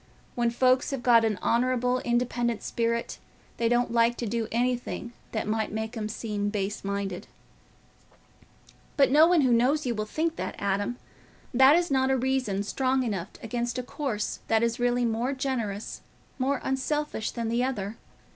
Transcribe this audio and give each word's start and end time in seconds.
When 0.33 0.49
folks 0.49 0.89
have 0.89 1.03
got 1.03 1.23
an 1.23 1.37
honourable 1.43 1.99
independent 1.99 2.63
spirit, 2.63 3.19
they 3.57 3.69
don't 3.69 3.91
like 3.93 4.17
to 4.17 4.25
do 4.25 4.47
anything 4.51 5.13
that 5.31 5.47
might 5.47 5.71
make 5.71 5.95
'em 5.95 6.09
seem 6.09 6.49
base 6.49 6.83
minded." 6.83 7.27
"But 8.97 9.11
no 9.11 9.27
one 9.27 9.41
who 9.41 9.53
knows 9.53 9.85
you 9.85 9.93
will 9.93 10.07
think 10.07 10.37
that, 10.37 10.55
Adam. 10.57 10.97
That 11.53 11.75
is 11.75 11.91
not 11.91 12.09
a 12.09 12.17
reason 12.17 12.63
strong 12.63 13.03
enough 13.03 13.29
against 13.43 13.77
a 13.77 13.83
course 13.83 14.39
that 14.47 14.63
is 14.63 14.79
really 14.79 15.05
more 15.05 15.33
generous, 15.33 16.01
more 16.39 16.61
unselfish 16.63 17.29
than 17.29 17.47
the 17.49 17.63
other. 17.63 17.97